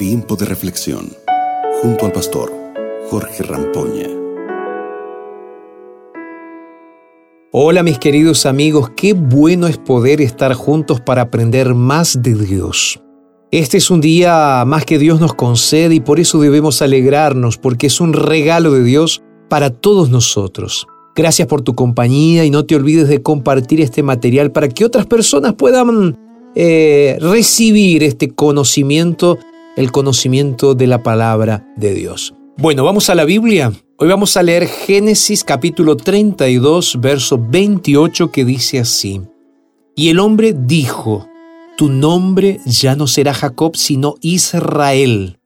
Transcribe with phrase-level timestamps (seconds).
[0.00, 1.12] Tiempo de reflexión
[1.82, 2.50] junto al pastor
[3.10, 4.08] Jorge Rampoña.
[7.52, 12.98] Hola mis queridos amigos, qué bueno es poder estar juntos para aprender más de Dios.
[13.50, 17.88] Este es un día más que Dios nos concede y por eso debemos alegrarnos porque
[17.88, 20.86] es un regalo de Dios para todos nosotros.
[21.14, 25.04] Gracias por tu compañía y no te olvides de compartir este material para que otras
[25.04, 26.16] personas puedan
[26.54, 29.38] eh, recibir este conocimiento,
[29.76, 32.34] el conocimiento de la palabra de Dios.
[32.56, 33.72] Bueno, vamos a la Biblia.
[33.96, 39.22] Hoy vamos a leer Génesis capítulo 32, verso 28 que dice así.
[39.94, 41.28] Y el hombre dijo,
[41.76, 45.38] Tu nombre ya no será Jacob, sino Israel,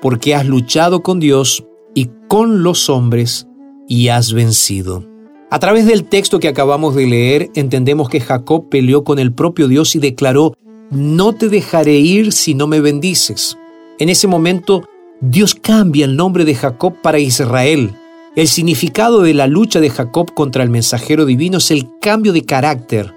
[0.00, 1.64] porque has luchado con Dios
[1.94, 3.46] y con los hombres
[3.88, 5.04] y has vencido.
[5.50, 9.66] A través del texto que acabamos de leer, entendemos que Jacob peleó con el propio
[9.66, 10.54] Dios y declaró,
[10.90, 13.56] no te dejaré ir si no me bendices.
[13.98, 14.84] En ese momento,
[15.20, 17.94] Dios cambia el nombre de Jacob para Israel.
[18.36, 22.44] El significado de la lucha de Jacob contra el mensajero divino es el cambio de
[22.44, 23.14] carácter,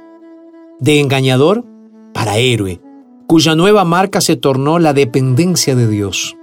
[0.80, 1.66] de engañador
[2.14, 2.82] para héroe,
[3.28, 6.36] cuya nueva marca se tornó la dependencia de Dios.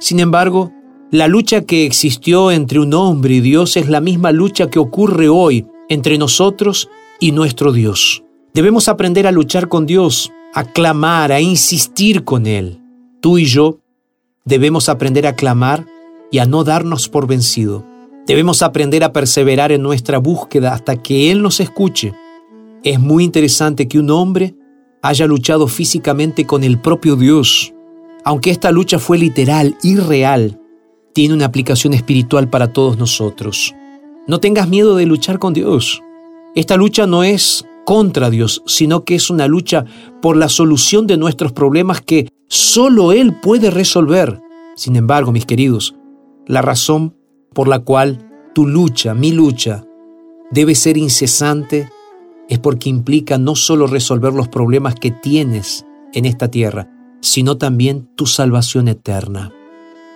[0.00, 0.72] Sin embargo,
[1.10, 5.28] la lucha que existió entre un hombre y Dios es la misma lucha que ocurre
[5.28, 6.88] hoy entre nosotros
[7.20, 8.24] y nuestro Dios.
[8.54, 12.80] Debemos aprender a luchar con Dios, a clamar, a insistir con Él.
[13.20, 13.80] Tú y yo
[14.44, 15.84] debemos aprender a clamar
[16.30, 17.84] y a no darnos por vencido.
[18.26, 22.14] Debemos aprender a perseverar en nuestra búsqueda hasta que Él nos escuche.
[22.84, 24.54] Es muy interesante que un hombre
[25.02, 27.74] haya luchado físicamente con el propio Dios.
[28.24, 30.60] Aunque esta lucha fue literal y real,
[31.12, 33.74] tiene una aplicación espiritual para todos nosotros.
[34.28, 36.00] No tengas miedo de luchar con Dios.
[36.54, 39.84] Esta lucha no es contra Dios, sino que es una lucha
[40.22, 44.40] por la solución de nuestros problemas que solo Él puede resolver.
[44.76, 45.94] Sin embargo, mis queridos,
[46.46, 47.14] la razón
[47.52, 49.84] por la cual tu lucha, mi lucha,
[50.50, 51.88] debe ser incesante
[52.48, 56.90] es porque implica no solo resolver los problemas que tienes en esta tierra,
[57.20, 59.52] sino también tu salvación eterna.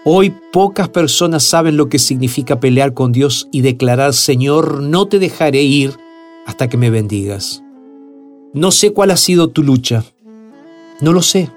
[0.05, 5.19] Hoy pocas personas saben lo que significa pelear con Dios y declarar, Señor, no te
[5.19, 5.97] dejaré ir
[6.48, 7.62] hasta que me bendigas.
[8.54, 10.03] No sé cuál ha sido tu lucha,
[11.03, 11.50] no lo sé.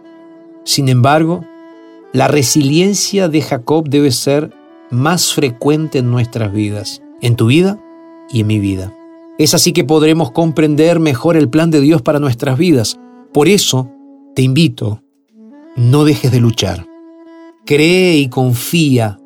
[0.66, 1.46] Sin embargo,
[2.12, 4.52] la resiliencia de Jacob debe ser
[4.90, 7.81] más frecuente en nuestras vidas, en tu vida
[8.29, 8.94] y en mi vida.
[9.38, 13.00] Es así que podremos comprender mejor el plan de Dios para nuestras vidas.
[13.31, 13.90] Por eso,
[14.35, 15.02] te invito,
[15.78, 16.85] no dejes de luchar.
[17.66, 19.19] Cree y confía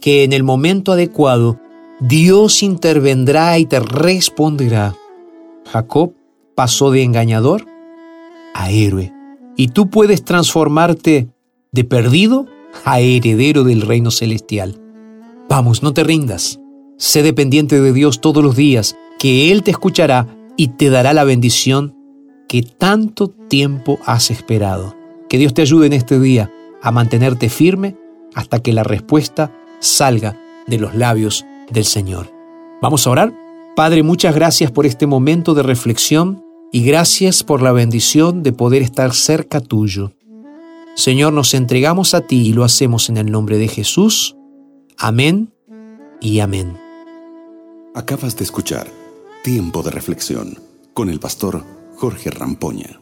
[0.00, 1.60] que en el momento adecuado
[2.00, 4.96] Dios intervendrá y te responderá.
[5.72, 6.12] Jacob
[6.54, 7.66] pasó de engañador
[8.54, 9.12] a héroe
[9.56, 11.28] y tú puedes transformarte
[11.72, 12.46] de perdido
[12.84, 14.78] a heredero del reino celestial.
[15.48, 16.60] Vamos, no te rindas.
[16.98, 20.26] Sé dependiente de Dios todos los días, que Él te escuchará
[20.58, 21.96] y te dará la bendición
[22.48, 24.94] que tanto tiempo has esperado.
[25.30, 26.52] Que Dios te ayude en este día
[26.82, 27.96] a mantenerte firme
[28.34, 29.50] hasta que la respuesta
[29.80, 32.30] salga de los labios del Señor.
[32.82, 33.41] Vamos a orar.
[33.74, 38.82] Padre, muchas gracias por este momento de reflexión y gracias por la bendición de poder
[38.82, 40.12] estar cerca tuyo.
[40.94, 44.36] Señor, nos entregamos a ti y lo hacemos en el nombre de Jesús.
[44.98, 45.54] Amén
[46.20, 46.76] y amén.
[47.94, 48.88] Acabas de escuchar
[49.42, 50.58] Tiempo de Reflexión
[50.92, 51.64] con el pastor
[51.96, 53.01] Jorge Rampoña.